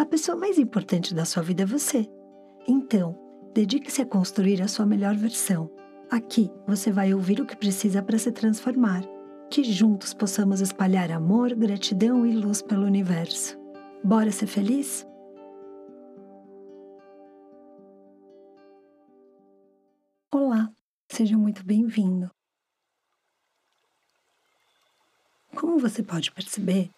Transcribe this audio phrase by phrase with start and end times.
[0.00, 2.10] A pessoa mais importante da sua vida é você.
[2.66, 3.14] Então,
[3.52, 5.70] dedique-se a construir a sua melhor versão.
[6.10, 9.02] Aqui você vai ouvir o que precisa para se transformar.
[9.50, 13.58] Que juntos possamos espalhar amor, gratidão e luz pelo universo.
[14.02, 15.06] Bora ser feliz?
[20.32, 20.72] Olá,
[21.10, 22.30] seja muito bem-vindo.
[25.54, 26.90] Como você pode perceber,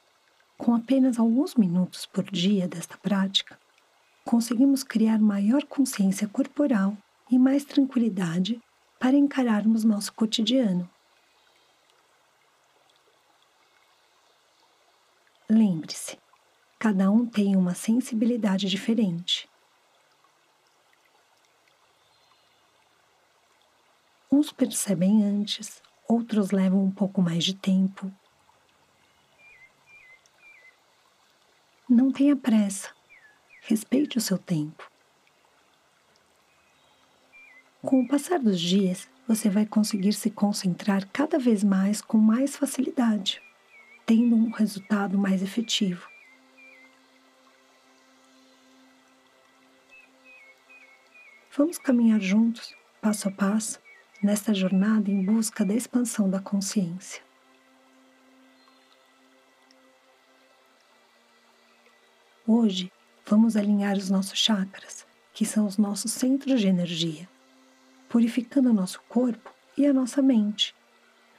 [0.62, 3.58] com apenas alguns minutos por dia desta prática,
[4.24, 6.96] conseguimos criar maior consciência corporal
[7.28, 8.62] e mais tranquilidade
[8.96, 10.88] para encararmos nosso cotidiano.
[15.50, 16.16] Lembre-se,
[16.78, 19.48] cada um tem uma sensibilidade diferente.
[24.30, 28.12] Uns percebem antes, outros levam um pouco mais de tempo
[31.94, 32.88] Não tenha pressa.
[33.60, 34.90] Respeite o seu tempo.
[37.82, 42.56] Com o passar dos dias, você vai conseguir se concentrar cada vez mais com mais
[42.56, 43.42] facilidade,
[44.06, 46.08] tendo um resultado mais efetivo.
[51.54, 53.78] Vamos caminhar juntos, passo a passo,
[54.22, 57.22] nesta jornada em busca da expansão da consciência.
[62.54, 62.92] Hoje,
[63.24, 67.26] vamos alinhar os nossos chakras, que são os nossos centros de energia,
[68.10, 70.74] purificando o nosso corpo e a nossa mente.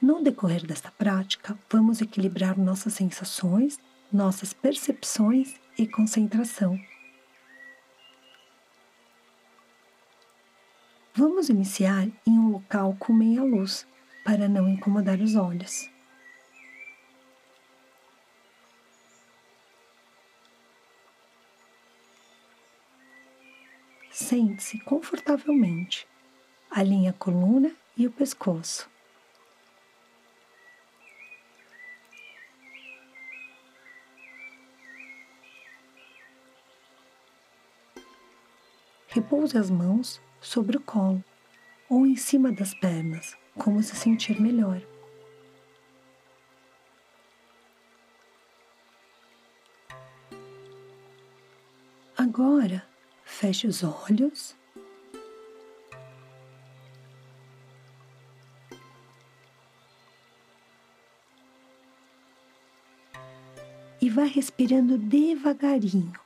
[0.02, 3.78] No decorrer desta prática, vamos equilibrar nossas sensações,
[4.12, 6.76] nossas percepções e concentração.
[11.14, 13.86] Vamos iniciar em um local com meia luz
[14.24, 15.93] para não incomodar os olhos.
[24.14, 26.06] Sente-se confortavelmente.
[26.70, 28.88] Alinhe a coluna e o pescoço.
[39.08, 41.22] Repouse as mãos sobre o colo
[41.90, 44.80] ou em cima das pernas, como se sentir melhor.
[53.44, 54.56] Feche os olhos.
[64.00, 66.18] E vai respirando devagarinho.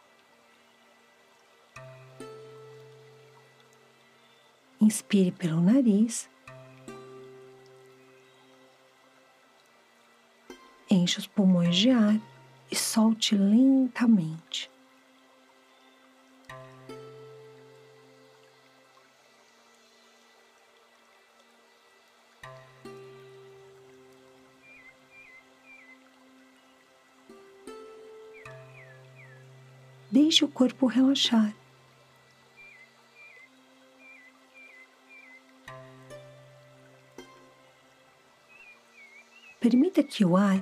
[4.80, 6.30] Inspire pelo nariz.
[10.88, 12.20] Enche os pulmões de ar
[12.70, 14.70] e solte lentamente.
[30.10, 31.54] Deixe o corpo relaxar.
[39.60, 40.58] Permita que o ar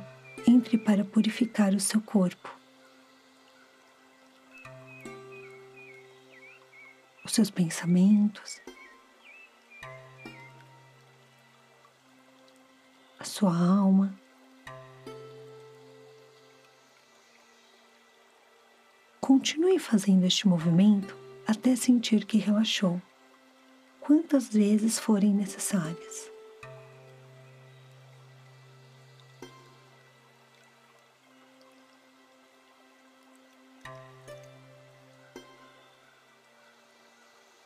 [0.49, 2.53] entre para purificar o seu corpo.
[7.25, 8.61] Os seus pensamentos,
[13.19, 14.26] a sua alma.
[19.47, 23.01] Continue fazendo este movimento até sentir que relaxou,
[24.01, 26.29] quantas vezes forem necessárias.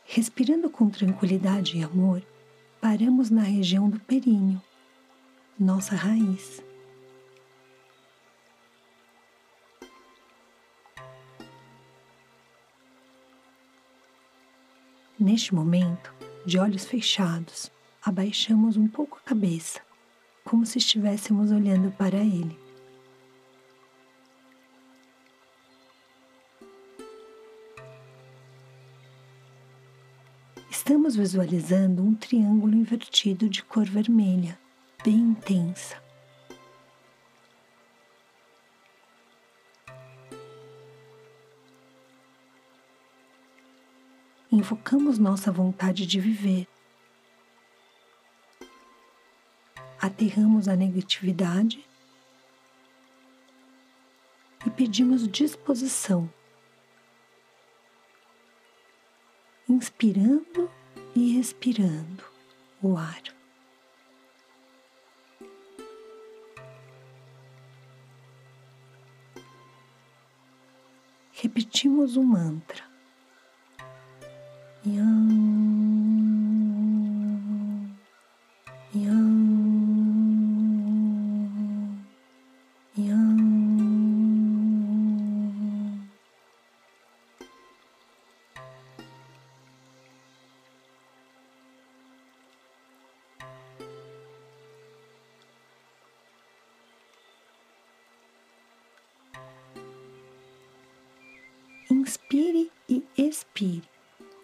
[0.05, 2.21] Respirando com tranquilidade e amor,
[2.79, 4.61] paramos na região do períneo,
[5.59, 6.61] nossa raiz.
[15.21, 16.11] Neste momento,
[16.47, 17.71] de olhos fechados,
[18.03, 19.79] abaixamos um pouco a cabeça,
[20.43, 22.57] como se estivéssemos olhando para ele.
[30.71, 34.57] Estamos visualizando um triângulo invertido de cor vermelha,
[35.05, 36.01] bem intensa.
[44.51, 46.67] Invocamos nossa vontade de viver.
[49.99, 51.85] Aterramos a negatividade
[54.65, 56.29] e pedimos disposição
[59.71, 60.69] inspirando
[61.15, 62.23] e expirando
[62.81, 63.23] o ar.
[71.31, 72.90] Repetimos o mantra.
[74.83, 75.29] Yam,
[78.95, 79.27] yam,
[82.97, 83.41] yam.
[101.91, 103.90] Inspire e expire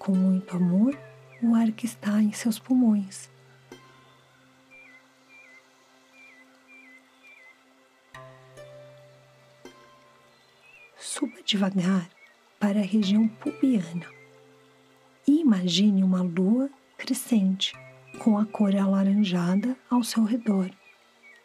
[0.07, 0.98] com muito amor
[1.44, 3.30] o ar que está em seus pulmões.
[10.98, 12.07] Suba devagar
[12.57, 14.07] para a região pubiana
[15.27, 17.74] e imagine uma lua crescente
[18.18, 20.71] com a cor alaranjada ao seu redor,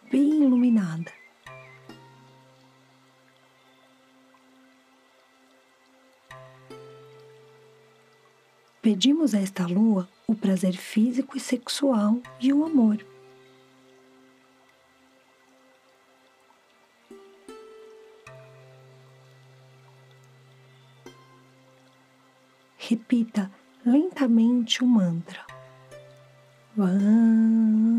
[0.08, 1.21] bem iluminada.
[8.93, 13.03] Pedimos a esta lua o prazer físico e sexual e o amor.
[22.77, 23.50] Repita
[23.83, 25.43] lentamente o mantra.
[26.77, 27.92] Vam,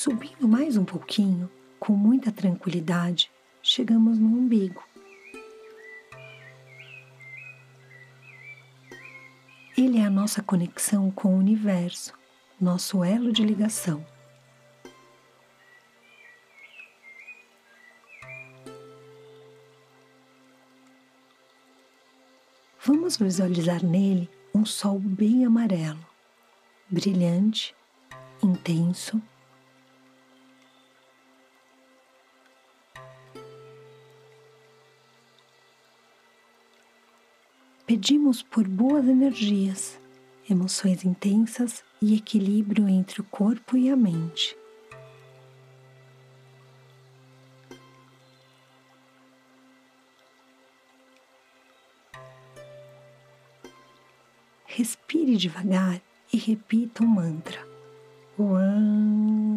[0.00, 1.50] Subindo mais um pouquinho,
[1.80, 3.28] com muita tranquilidade,
[3.60, 4.80] chegamos no umbigo.
[9.76, 12.14] Ele é a nossa conexão com o universo,
[12.60, 14.06] nosso elo de ligação.
[22.86, 26.06] Vamos visualizar nele um sol bem amarelo,
[26.88, 27.74] brilhante,
[28.40, 29.20] intenso
[37.88, 39.98] Pedimos por boas energias,
[40.46, 44.54] emoções intensas e equilíbrio entre o corpo e a mente.
[54.66, 57.66] Respire devagar e repita o mantra.
[58.36, 59.47] Ruan,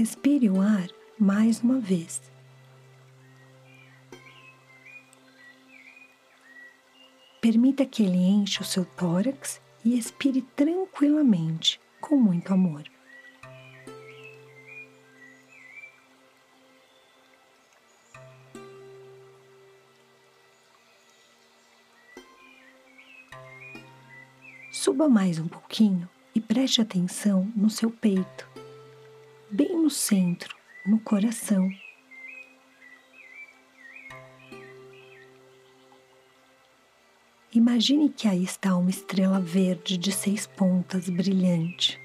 [0.00, 0.88] Respire o ar
[1.18, 2.22] mais uma vez.
[7.38, 12.82] Permita que ele encha o seu tórax e expire tranquilamente, com muito amor.
[24.72, 28.49] Suba mais um pouquinho e preste atenção no seu peito
[29.90, 30.56] no centro,
[30.86, 31.68] no coração.
[37.52, 42.00] Imagine que aí está uma estrela verde de seis pontas brilhante.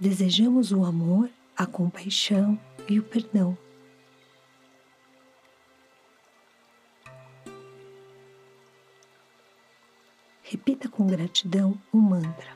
[0.00, 3.56] Desejamos o amor, a compaixão e o perdão.
[10.52, 12.54] Repita com gratidão o mantra.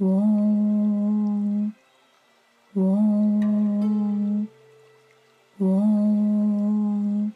[0.00, 1.72] Om,
[2.76, 4.46] Om,
[5.60, 7.32] Om.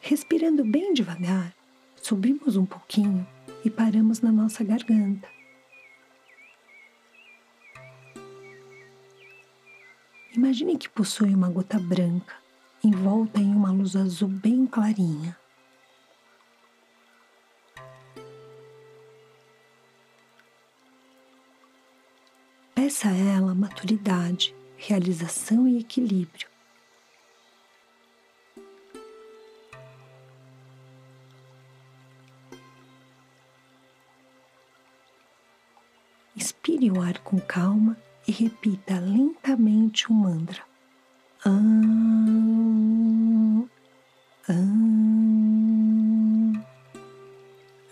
[0.00, 1.54] Respirando bem devagar,
[2.02, 3.26] Subimos um pouquinho
[3.64, 5.28] e paramos na nossa garganta.
[10.34, 12.42] Imagine que possui uma gota branca
[12.84, 15.38] envolta em uma luz azul bem clarinha.
[22.74, 26.51] Peça a ela maturidade, realização e equilíbrio.
[37.32, 37.96] Com calma
[38.28, 40.62] e repita lentamente o mantra.
[41.46, 42.06] Am,
[44.48, 44.92] am,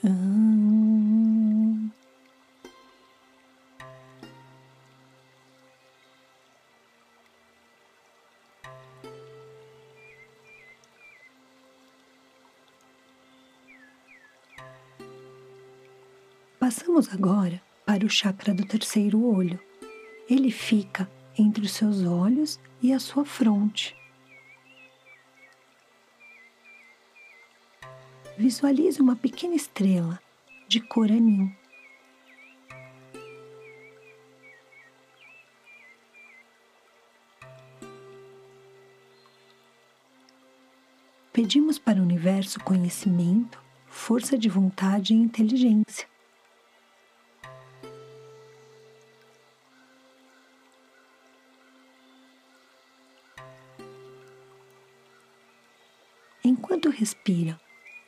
[0.04, 1.90] am.
[16.59, 19.59] Passamos agora para o chakra do terceiro olho.
[20.28, 23.97] Ele fica entre os seus olhos e a sua fronte.
[28.38, 30.20] Visualize uma pequena estrela
[30.68, 31.50] de cor anil.
[41.32, 46.10] Pedimos para o universo conhecimento, força de vontade e inteligência.
[56.44, 57.61] Enquanto respira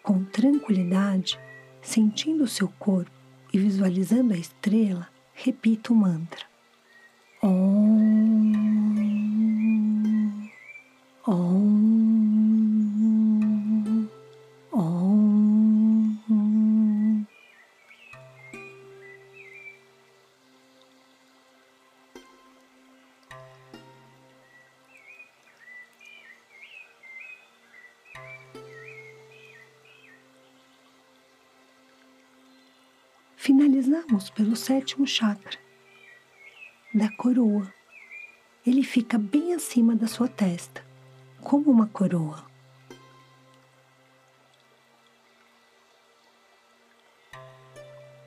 [0.03, 1.39] com tranquilidade,
[1.83, 3.11] sentindo o seu corpo
[3.53, 6.47] e visualizando a estrela, repita o mantra.
[7.43, 7.72] Om.
[33.45, 35.59] Finalizamos pelo sétimo chakra,
[36.95, 37.75] da coroa.
[38.65, 40.87] Ele fica bem acima da sua testa,
[41.41, 42.47] como uma coroa.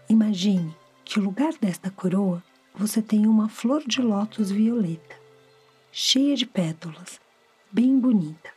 [0.10, 2.44] Imagine que no lugar desta coroa
[2.74, 5.16] você tem uma flor de lótus violeta,
[5.94, 7.22] cheia de pétalas,
[7.72, 8.55] bem bonita.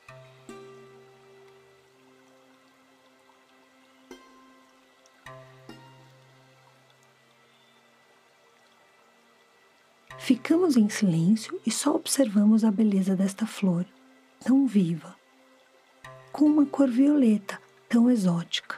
[10.28, 13.86] Ficamos em silêncio e só observamos a beleza desta flor,
[14.40, 15.16] tão viva,
[16.30, 17.58] com uma cor violeta
[17.88, 18.76] tão exótica.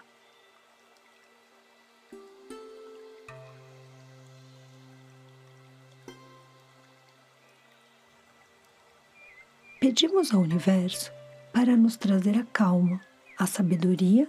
[9.80, 11.10] Pedimos ao universo
[11.52, 13.00] para nos trazer a calma,
[13.36, 14.28] a sabedoria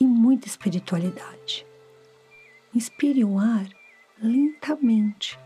[0.00, 1.66] e muita espiritualidade.
[2.74, 3.68] Inspire o ar
[4.18, 5.38] lentamente.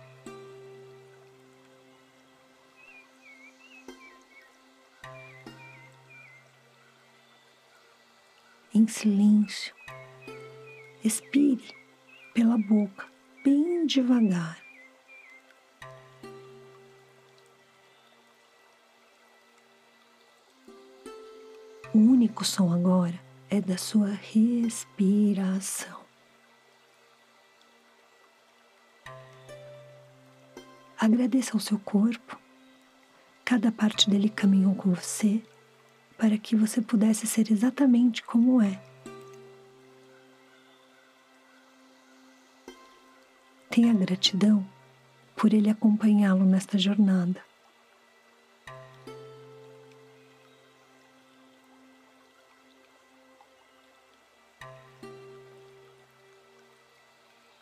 [8.86, 9.74] Em silêncio,
[11.02, 11.74] expire
[12.32, 13.04] pela boca
[13.42, 14.62] bem devagar.
[21.92, 26.04] O único som agora é da sua respiração.
[30.96, 32.38] Agradeça ao seu corpo.
[33.44, 35.42] Cada parte dele caminhou com você
[36.16, 38.80] para que você pudesse ser exatamente como é.
[43.70, 44.66] Tenha gratidão
[45.36, 47.44] por ele acompanhá-lo nesta jornada.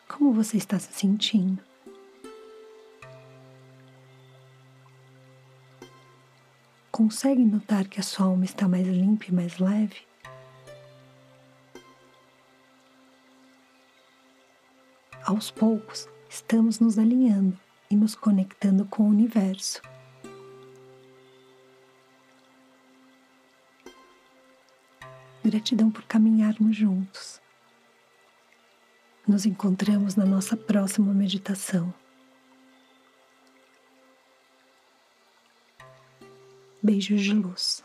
[0.07, 1.61] Como você está se sentindo?
[6.95, 9.97] Consegue notar que a sua alma está mais limpa e mais leve?
[15.25, 17.59] Aos poucos, estamos nos alinhando
[17.91, 19.81] e nos conectando com o universo.
[25.43, 27.41] Gratidão por caminharmos juntos.
[29.27, 31.93] Nos encontramos na nossa próxima meditação.
[36.85, 37.83] Beijos de luz.